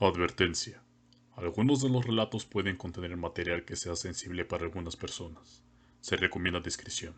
Advertencia. 0.00 0.80
Algunos 1.34 1.82
de 1.82 1.88
los 1.88 2.06
relatos 2.06 2.46
pueden 2.46 2.76
contener 2.76 3.16
material 3.16 3.64
que 3.64 3.74
sea 3.74 3.96
sensible 3.96 4.44
para 4.44 4.62
algunas 4.62 4.94
personas. 4.94 5.64
Se 6.00 6.16
recomienda 6.16 6.60
discreción. 6.60 7.16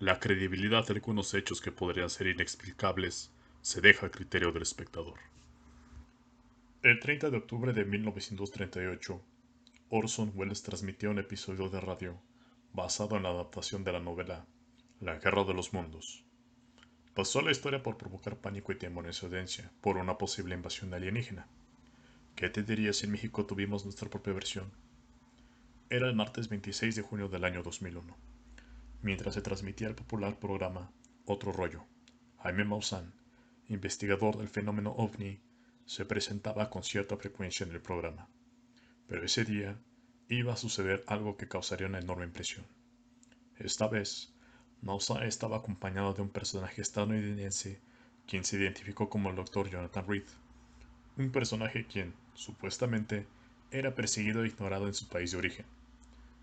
La 0.00 0.18
credibilidad 0.18 0.84
de 0.84 0.94
algunos 0.94 1.32
hechos 1.32 1.60
que 1.60 1.70
podrían 1.70 2.10
ser 2.10 2.26
inexplicables 2.26 3.30
se 3.60 3.80
deja 3.80 4.06
a 4.06 4.10
criterio 4.10 4.50
del 4.50 4.62
espectador. 4.62 5.20
El 6.82 6.98
30 6.98 7.30
de 7.30 7.36
octubre 7.36 7.72
de 7.72 7.84
1938, 7.84 9.22
Orson 9.88 10.32
Welles 10.34 10.64
transmitió 10.64 11.12
un 11.12 11.20
episodio 11.20 11.68
de 11.68 11.80
radio 11.80 12.20
basado 12.72 13.16
en 13.16 13.22
la 13.22 13.28
adaptación 13.28 13.84
de 13.84 13.92
la 13.92 14.00
novela 14.00 14.44
La 14.98 15.20
Guerra 15.20 15.44
de 15.44 15.54
los 15.54 15.72
Mundos. 15.72 16.24
Pasó 17.14 17.42
la 17.42 17.52
historia 17.52 17.84
por 17.84 17.96
provocar 17.96 18.38
pánico 18.38 18.72
y 18.72 18.76
temor 18.76 19.06
en 19.06 19.12
su 19.12 19.26
audiencia 19.26 19.70
por 19.80 19.98
una 19.98 20.18
posible 20.18 20.56
invasión 20.56 20.92
alienígena. 20.94 21.46
¿Qué 22.42 22.50
te 22.50 22.64
diría 22.64 22.92
si 22.92 23.06
en 23.06 23.12
México 23.12 23.46
tuvimos 23.46 23.84
nuestra 23.84 24.10
propia 24.10 24.32
versión? 24.32 24.68
Era 25.88 26.08
el 26.08 26.16
martes 26.16 26.48
26 26.48 26.96
de 26.96 27.02
junio 27.02 27.28
del 27.28 27.44
año 27.44 27.62
2001, 27.62 28.16
mientras 29.00 29.34
se 29.34 29.42
transmitía 29.42 29.86
el 29.86 29.94
popular 29.94 30.40
programa 30.40 30.90
Otro 31.24 31.52
Rollo. 31.52 31.84
Jaime 32.38 32.64
Maussan, 32.64 33.14
investigador 33.68 34.38
del 34.38 34.48
fenómeno 34.48 34.90
ovni, 34.90 35.40
se 35.86 36.04
presentaba 36.04 36.68
con 36.68 36.82
cierta 36.82 37.16
frecuencia 37.16 37.64
en 37.64 37.74
el 37.74 37.80
programa. 37.80 38.28
Pero 39.06 39.24
ese 39.24 39.44
día 39.44 39.78
iba 40.28 40.54
a 40.54 40.56
suceder 40.56 41.04
algo 41.06 41.36
que 41.36 41.46
causaría 41.46 41.86
una 41.86 42.00
enorme 42.00 42.24
impresión. 42.24 42.66
Esta 43.56 43.86
vez, 43.86 44.34
Maussan 44.80 45.22
estaba 45.22 45.58
acompañado 45.58 46.12
de 46.12 46.22
un 46.22 46.30
personaje 46.30 46.82
estadounidense 46.82 47.80
quien 48.26 48.42
se 48.42 48.56
identificó 48.56 49.08
como 49.08 49.30
el 49.30 49.36
Dr. 49.36 49.70
Jonathan 49.70 50.08
Reed, 50.08 50.26
un 51.16 51.30
personaje 51.30 51.86
quien, 51.86 52.14
supuestamente, 52.34 53.26
era 53.70 53.94
perseguido 53.94 54.44
e 54.44 54.48
ignorado 54.48 54.86
en 54.86 54.94
su 54.94 55.08
país 55.08 55.32
de 55.32 55.38
origen. 55.38 55.66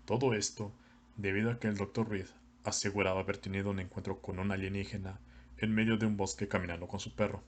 Todo 0.04 0.34
esto 0.34 0.72
debido 1.16 1.50
a 1.50 1.58
que 1.58 1.68
el 1.68 1.76
Dr. 1.76 2.08
Reed 2.08 2.26
aseguraba 2.64 3.20
haber 3.20 3.38
tenido 3.38 3.70
un 3.70 3.80
encuentro 3.80 4.20
con 4.20 4.38
un 4.38 4.52
alienígena 4.52 5.18
en 5.58 5.74
medio 5.74 5.96
de 5.96 6.06
un 6.06 6.16
bosque 6.16 6.48
caminando 6.48 6.88
con 6.88 7.00
su 7.00 7.14
perro. 7.14 7.42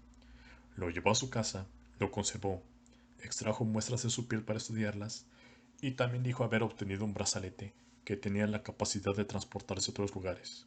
Lo 0.77 0.91
llevó 0.91 1.11
a 1.11 1.15
su 1.15 1.31
casa, 1.31 1.67
lo 1.99 2.11
conservó, 2.11 2.63
extrajo 3.23 3.65
muestras 3.65 4.03
de 4.03 4.11
su 4.11 4.27
piel 4.27 4.43
para 4.43 4.59
estudiarlas 4.59 5.27
y 5.81 5.93
también 5.93 6.23
dijo 6.23 6.45
haber 6.45 6.63
obtenido 6.63 7.05
un 7.05 7.15
brazalete 7.15 7.73
que 8.05 8.17
tenía 8.17 8.47
la 8.47 8.63
capacidad 8.63 9.15
de 9.15 9.25
transportarse 9.25 9.91
a 9.91 9.93
otros 9.93 10.15
lugares. 10.15 10.67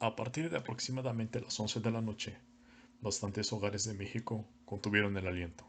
A 0.00 0.16
partir 0.16 0.50
de 0.50 0.58
aproximadamente 0.58 1.40
las 1.40 1.58
11 1.58 1.80
de 1.80 1.90
la 1.90 2.02
noche, 2.02 2.36
bastantes 3.00 3.52
hogares 3.52 3.84
de 3.84 3.94
México 3.94 4.46
contuvieron 4.64 5.16
el 5.16 5.26
aliento 5.26 5.66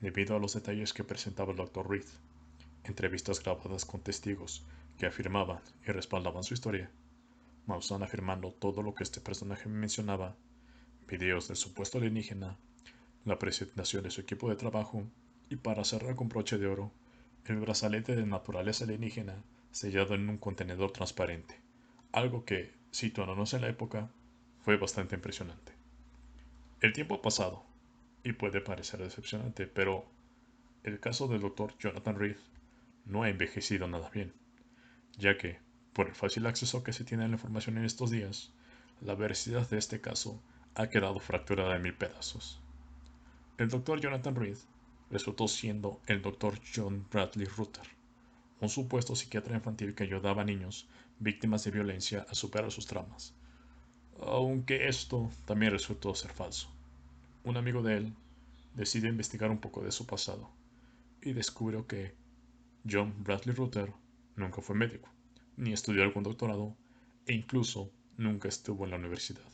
debido 0.00 0.36
a 0.36 0.38
los 0.38 0.54
detalles 0.54 0.92
que 0.92 1.04
presentaba 1.04 1.52
el 1.52 1.56
Dr. 1.56 1.88
Reed, 1.88 2.04
entrevistas 2.84 3.42
grabadas 3.42 3.84
con 3.84 4.02
testigos 4.02 4.64
que 4.98 5.06
afirmaban 5.06 5.60
y 5.86 5.92
respaldaban 5.92 6.44
su 6.44 6.54
historia, 6.54 6.90
Maussan 7.66 8.02
afirmando 8.02 8.52
todo 8.52 8.82
lo 8.82 8.94
que 8.94 9.04
este 9.04 9.22
personaje 9.22 9.68
mencionaba, 9.70 10.36
videos 11.08 11.48
del 11.48 11.56
supuesto 11.56 11.96
alienígena, 11.96 12.58
la 13.24 13.38
presentación 13.38 14.02
de 14.02 14.10
su 14.10 14.20
equipo 14.20 14.50
de 14.50 14.56
trabajo 14.56 15.04
y 15.48 15.56
para 15.56 15.84
cerrar 15.84 16.14
con 16.16 16.28
broche 16.28 16.58
de 16.58 16.66
oro, 16.66 16.92
el 17.46 17.56
brazalete 17.56 18.16
de 18.16 18.26
naturaleza 18.26 18.84
alienígena 18.84 19.42
sellado 19.70 20.14
en 20.14 20.28
un 20.28 20.38
contenedor 20.38 20.92
transparente, 20.92 21.60
algo 22.12 22.44
que, 22.44 22.74
situándonos 22.90 23.54
en 23.54 23.62
la 23.62 23.68
época, 23.68 24.10
fue 24.60 24.76
bastante 24.76 25.14
impresionante. 25.14 25.73
El 26.84 26.92
tiempo 26.92 27.14
ha 27.14 27.22
pasado 27.22 27.64
y 28.24 28.34
puede 28.34 28.60
parecer 28.60 29.00
decepcionante, 29.00 29.66
pero 29.66 30.04
el 30.82 31.00
caso 31.00 31.28
del 31.28 31.40
Dr. 31.40 31.74
Jonathan 31.78 32.18
Reed 32.18 32.36
no 33.06 33.22
ha 33.22 33.30
envejecido 33.30 33.88
nada 33.88 34.10
bien, 34.10 34.34
ya 35.16 35.38
que, 35.38 35.60
por 35.94 36.08
el 36.08 36.14
fácil 36.14 36.44
acceso 36.44 36.84
que 36.84 36.92
se 36.92 37.04
tiene 37.04 37.24
a 37.24 37.28
la 37.28 37.36
información 37.36 37.78
en 37.78 37.86
estos 37.86 38.10
días, 38.10 38.52
la 39.00 39.14
veracidad 39.14 39.66
de 39.70 39.78
este 39.78 40.02
caso 40.02 40.42
ha 40.74 40.90
quedado 40.90 41.20
fracturada 41.20 41.74
en 41.74 41.80
mil 41.80 41.94
pedazos. 41.94 42.60
El 43.56 43.70
Dr. 43.70 44.02
Jonathan 44.02 44.34
Reed 44.34 44.58
resultó 45.10 45.48
siendo 45.48 46.02
el 46.06 46.20
Dr. 46.20 46.60
John 46.76 47.06
Bradley 47.10 47.46
Rutter, 47.46 47.86
un 48.60 48.68
supuesto 48.68 49.16
psiquiatra 49.16 49.56
infantil 49.56 49.94
que 49.94 50.04
ayudaba 50.04 50.42
a 50.42 50.44
niños 50.44 50.86
víctimas 51.18 51.64
de 51.64 51.70
violencia 51.70 52.26
a 52.28 52.34
superar 52.34 52.70
sus 52.70 52.86
traumas, 52.86 53.34
aunque 54.20 54.86
esto 54.86 55.30
también 55.46 55.72
resultó 55.72 56.14
ser 56.14 56.30
falso 56.30 56.73
un 57.44 57.58
amigo 57.58 57.82
de 57.82 57.98
él 57.98 58.14
decide 58.74 59.08
investigar 59.08 59.50
un 59.50 59.58
poco 59.58 59.82
de 59.82 59.92
su 59.92 60.06
pasado 60.06 60.50
y 61.22 61.32
descubrió 61.32 61.86
que 61.86 62.14
John 62.90 63.14
Bradley 63.22 63.54
Rutter 63.54 63.92
nunca 64.36 64.62
fue 64.62 64.74
médico, 64.74 65.08
ni 65.56 65.72
estudió 65.72 66.02
algún 66.02 66.22
doctorado 66.22 66.74
e 67.26 67.34
incluso 67.34 67.90
nunca 68.16 68.48
estuvo 68.48 68.84
en 68.84 68.90
la 68.90 68.96
universidad. 68.96 69.44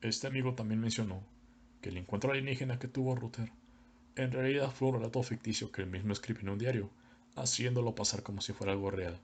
Este 0.00 0.26
amigo 0.26 0.54
también 0.54 0.80
mencionó 0.80 1.22
que 1.80 1.88
el 1.88 1.96
encuentro 1.96 2.32
alienígena 2.32 2.78
que 2.78 2.88
tuvo 2.88 3.14
Rutter 3.14 3.50
en 4.16 4.32
realidad 4.32 4.70
fue 4.70 4.88
un 4.88 4.94
relato 4.94 5.22
ficticio 5.22 5.70
que 5.70 5.82
él 5.82 5.90
mismo 5.90 6.12
escribió 6.12 6.42
en 6.42 6.48
un 6.48 6.58
diario, 6.58 6.90
haciéndolo 7.34 7.94
pasar 7.94 8.22
como 8.22 8.40
si 8.40 8.52
fuera 8.52 8.72
algo 8.72 8.90
real. 8.90 9.20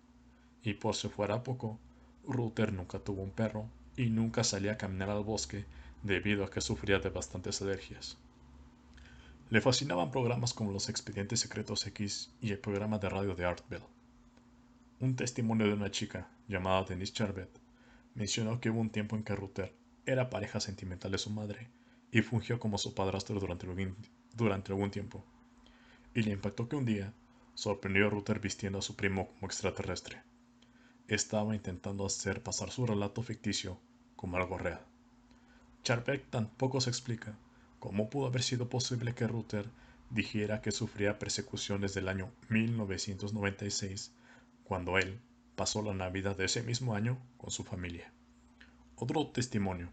Y 0.62 0.74
por 0.74 0.94
si 0.94 1.08
fuera 1.08 1.42
poco, 1.42 1.80
Rutter 2.24 2.72
nunca 2.72 2.98
tuvo 2.98 3.22
un 3.22 3.30
perro 3.30 3.68
y 3.96 4.10
nunca 4.10 4.44
salía 4.44 4.72
a 4.72 4.78
caminar 4.78 5.10
al 5.10 5.24
bosque 5.24 5.64
debido 6.02 6.44
a 6.44 6.50
que 6.50 6.60
sufría 6.60 6.98
de 6.98 7.10
bastantes 7.10 7.62
alergias. 7.62 8.18
Le 9.50 9.60
fascinaban 9.60 10.10
programas 10.10 10.54
como 10.54 10.72
Los 10.72 10.88
Expedientes 10.88 11.40
Secretos 11.40 11.86
X 11.86 12.32
y 12.40 12.50
el 12.50 12.58
programa 12.58 12.98
de 12.98 13.08
radio 13.08 13.34
de 13.34 13.44
Art 13.44 13.64
Bell. 13.68 13.82
Un 15.00 15.14
testimonio 15.14 15.66
de 15.66 15.74
una 15.74 15.90
chica 15.90 16.28
llamada 16.48 16.84
Denise 16.84 17.12
Charbet 17.12 17.50
mencionó 18.14 18.60
que 18.60 18.70
hubo 18.70 18.80
un 18.80 18.90
tiempo 18.90 19.16
en 19.16 19.22
que 19.22 19.36
Rutter 19.36 19.74
era 20.06 20.30
pareja 20.30 20.58
sentimental 20.58 21.12
de 21.12 21.18
su 21.18 21.30
madre 21.30 21.68
y 22.10 22.22
fungió 22.22 22.58
como 22.58 22.78
su 22.78 22.94
padrastro 22.94 23.38
durante 23.38 23.66
algún, 23.66 23.96
durante 24.34 24.72
algún 24.72 24.90
tiempo. 24.90 25.24
Y 26.14 26.22
le 26.22 26.32
impactó 26.32 26.68
que 26.68 26.76
un 26.76 26.84
día 26.84 27.12
sorprendió 27.54 28.06
a 28.06 28.10
Rutter 28.10 28.40
vistiendo 28.40 28.78
a 28.78 28.82
su 28.82 28.96
primo 28.96 29.28
como 29.28 29.46
extraterrestre. 29.46 30.22
Estaba 31.08 31.54
intentando 31.54 32.06
hacer 32.06 32.42
pasar 32.42 32.70
su 32.70 32.86
relato 32.86 33.22
ficticio 33.22 33.78
como 34.16 34.36
algo 34.36 34.58
real. 34.58 34.91
Charbeck 35.82 36.30
tampoco 36.30 36.80
se 36.80 36.90
explica 36.90 37.36
cómo 37.80 38.08
pudo 38.08 38.26
haber 38.26 38.44
sido 38.44 38.68
posible 38.68 39.14
que 39.14 39.26
Rutter 39.26 39.68
dijera 40.10 40.62
que 40.62 40.70
sufría 40.70 41.18
persecuciones 41.18 41.92
del 41.92 42.06
año 42.06 42.30
1996, 42.50 44.12
cuando 44.62 44.96
él 44.98 45.18
pasó 45.56 45.82
la 45.82 45.92
Navidad 45.92 46.36
de 46.36 46.44
ese 46.44 46.62
mismo 46.62 46.94
año 46.94 47.18
con 47.36 47.50
su 47.50 47.64
familia. 47.64 48.12
Otro 48.94 49.26
testimonio 49.26 49.90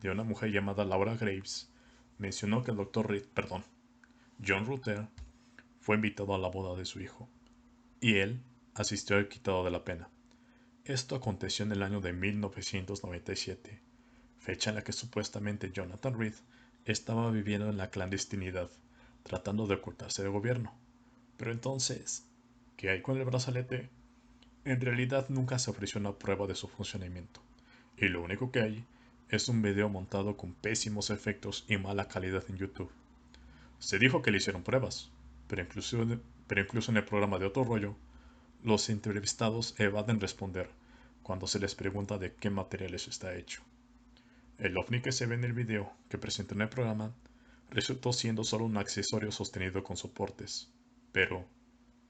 de 0.00 0.10
una 0.10 0.22
mujer 0.22 0.52
llamada 0.52 0.84
Laura 0.84 1.16
Graves 1.16 1.72
mencionó 2.18 2.62
que 2.62 2.70
el 2.70 2.76
doctor 2.76 3.10
Reed, 3.10 3.24
perdón, 3.34 3.64
John 4.46 4.64
Rutter 4.64 5.08
fue 5.80 5.96
invitado 5.96 6.36
a 6.36 6.38
la 6.38 6.48
boda 6.48 6.78
de 6.78 6.84
su 6.84 7.00
hijo 7.00 7.28
y 8.00 8.18
él 8.18 8.40
asistió 8.74 9.16
al 9.16 9.28
quitado 9.28 9.64
de 9.64 9.72
la 9.72 9.84
pena. 9.84 10.08
Esto 10.84 11.16
aconteció 11.16 11.64
en 11.64 11.72
el 11.72 11.82
año 11.82 12.00
de 12.00 12.12
1997 12.12 13.85
fecha 14.38 14.70
en 14.70 14.76
la 14.76 14.84
que 14.84 14.92
supuestamente 14.92 15.72
Jonathan 15.72 16.18
Reed 16.18 16.34
estaba 16.84 17.30
viviendo 17.30 17.68
en 17.68 17.76
la 17.76 17.90
clandestinidad, 17.90 18.70
tratando 19.22 19.66
de 19.66 19.74
ocultarse 19.74 20.22
del 20.22 20.32
gobierno. 20.32 20.72
Pero 21.36 21.52
entonces, 21.52 22.24
¿qué 22.76 22.90
hay 22.90 23.02
con 23.02 23.18
el 23.18 23.24
brazalete? 23.24 23.90
En 24.64 24.80
realidad 24.80 25.26
nunca 25.28 25.58
se 25.58 25.70
ofreció 25.70 26.00
una 26.00 26.18
prueba 26.18 26.46
de 26.46 26.54
su 26.54 26.68
funcionamiento, 26.68 27.40
y 27.96 28.08
lo 28.08 28.22
único 28.22 28.50
que 28.50 28.60
hay 28.60 28.84
es 29.28 29.48
un 29.48 29.62
video 29.62 29.88
montado 29.88 30.36
con 30.36 30.52
pésimos 30.52 31.10
efectos 31.10 31.64
y 31.68 31.76
mala 31.76 32.08
calidad 32.08 32.44
en 32.48 32.58
YouTube. 32.58 32.90
Se 33.78 33.98
dijo 33.98 34.22
que 34.22 34.30
le 34.30 34.38
hicieron 34.38 34.62
pruebas, 34.62 35.10
pero 35.48 35.62
incluso, 35.62 36.00
en 36.02 36.96
el 36.96 37.04
programa 37.04 37.38
de 37.38 37.46
otro 37.46 37.64
rollo, 37.64 37.96
los 38.62 38.88
entrevistados 38.88 39.74
evaden 39.78 40.20
responder 40.20 40.70
cuando 41.22 41.46
se 41.46 41.58
les 41.58 41.74
pregunta 41.74 42.18
de 42.18 42.32
qué 42.34 42.50
materiales 42.50 43.08
está 43.08 43.34
hecho. 43.34 43.62
El 44.58 44.78
ovni 44.78 45.02
que 45.02 45.12
se 45.12 45.26
ve 45.26 45.34
en 45.34 45.44
el 45.44 45.52
video 45.52 45.92
que 46.08 46.16
presentó 46.16 46.54
en 46.54 46.62
el 46.62 46.70
programa 46.70 47.12
resultó 47.68 48.14
siendo 48.14 48.42
solo 48.42 48.64
un 48.64 48.78
accesorio 48.78 49.30
sostenido 49.30 49.84
con 49.84 49.98
soportes. 49.98 50.72
Pero, 51.12 51.44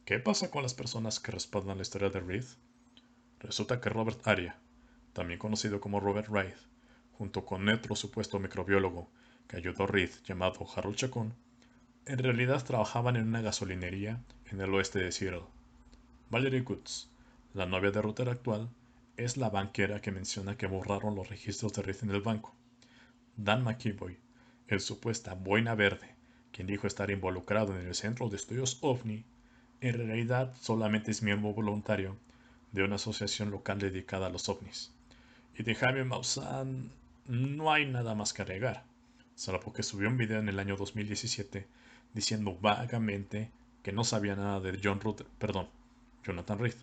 ¿qué 0.04 0.20
pasa 0.20 0.48
con 0.48 0.62
las 0.62 0.72
personas 0.72 1.18
que 1.18 1.32
respaldan 1.32 1.78
la 1.78 1.82
historia 1.82 2.08
de 2.08 2.20
Reed? 2.20 2.44
Resulta 3.40 3.80
que 3.80 3.90
Robert 3.90 4.24
Aria, 4.28 4.60
también 5.12 5.40
conocido 5.40 5.80
como 5.80 5.98
Robert 5.98 6.28
Wright, 6.28 6.54
junto 7.18 7.44
con 7.44 7.68
otro 7.68 7.96
supuesto 7.96 8.38
microbiólogo 8.38 9.10
que 9.48 9.56
ayudó 9.56 9.82
a 9.82 9.88
Reed 9.88 10.10
llamado 10.24 10.66
Harold 10.76 10.96
Chacon, 10.96 11.34
en 12.04 12.18
realidad 12.18 12.64
trabajaban 12.64 13.16
en 13.16 13.26
una 13.26 13.40
gasolinería 13.40 14.22
en 14.52 14.60
el 14.60 14.72
oeste 14.72 15.00
de 15.00 15.10
Seattle. 15.10 15.42
Valerie 16.30 16.60
Goods, 16.60 17.10
la 17.54 17.66
novia 17.66 17.90
de 17.90 18.02
Rutter 18.02 18.28
actual, 18.28 18.70
es 19.16 19.36
la 19.36 19.50
banquera 19.50 20.00
que 20.00 20.12
menciona 20.12 20.56
que 20.56 20.66
borraron 20.66 21.14
los 21.14 21.28
registros 21.28 21.72
de 21.72 21.82
Reed 21.82 22.02
en 22.02 22.10
el 22.10 22.20
banco. 22.20 22.54
Dan 23.36 23.64
McKeeboy, 23.64 24.18
el 24.68 24.80
supuesta 24.80 25.34
boina 25.34 25.74
verde 25.74 26.16
quien 26.56 26.66
dijo 26.66 26.86
estar 26.86 27.10
involucrado 27.10 27.78
en 27.78 27.86
el 27.86 27.94
Centro 27.94 28.30
de 28.30 28.36
Estudios 28.36 28.78
OVNI, 28.80 29.26
en 29.82 29.94
realidad 29.94 30.54
solamente 30.58 31.10
es 31.10 31.22
miembro 31.22 31.52
voluntario 31.52 32.16
de 32.72 32.82
una 32.82 32.94
asociación 32.94 33.50
local 33.50 33.78
dedicada 33.78 34.28
a 34.28 34.30
los 34.30 34.48
ovnis. 34.48 34.90
Y 35.54 35.64
de 35.64 35.74
Jaime 35.74 36.04
Maussan 36.04 36.90
no 37.26 37.70
hay 37.70 37.84
nada 37.84 38.14
más 38.14 38.32
que 38.32 38.40
agregar, 38.40 38.84
salvo 39.34 39.74
que 39.74 39.82
subió 39.82 40.08
un 40.08 40.16
video 40.16 40.38
en 40.38 40.48
el 40.48 40.58
año 40.58 40.78
2017 40.78 41.66
diciendo 42.14 42.56
vagamente 42.58 43.50
que 43.82 43.92
no 43.92 44.02
sabía 44.02 44.34
nada 44.34 44.58
de 44.60 44.80
John 44.82 45.00
Ruth, 45.00 45.24
perdón, 45.38 45.68
Jonathan 46.24 46.58
Reed, 46.58 46.76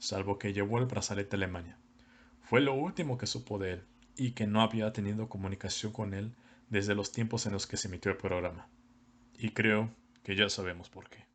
salvo 0.00 0.38
que 0.38 0.52
llevó 0.52 0.78
el 0.78 0.86
brazalete 0.86 1.36
a 1.36 1.38
Alemania. 1.38 1.78
Fue 2.42 2.60
lo 2.60 2.74
último 2.74 3.16
que 3.16 3.26
supo 3.26 3.58
de 3.58 3.74
él 3.74 3.84
y 4.16 4.32
que 4.32 4.48
no 4.48 4.62
había 4.62 4.92
tenido 4.92 5.28
comunicación 5.28 5.92
con 5.92 6.14
él 6.14 6.32
desde 6.68 6.96
los 6.96 7.12
tiempos 7.12 7.46
en 7.46 7.52
los 7.52 7.68
que 7.68 7.76
se 7.76 7.86
emitió 7.86 8.10
el 8.10 8.16
programa. 8.16 8.66
Y 9.38 9.50
creo 9.50 9.90
que 10.24 10.34
ya 10.34 10.48
sabemos 10.48 10.88
por 10.88 11.08
qué. 11.08 11.29